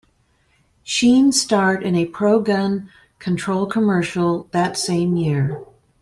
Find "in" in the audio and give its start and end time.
1.83-1.93